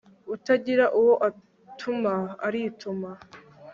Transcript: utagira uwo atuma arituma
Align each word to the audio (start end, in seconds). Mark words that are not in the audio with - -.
utagira 0.35 0.85
uwo 0.99 1.13
atuma 1.27 2.13
arituma 2.47 3.09